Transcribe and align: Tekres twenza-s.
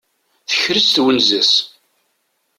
Tekres 0.49 0.87
twenza-s. 0.95 1.53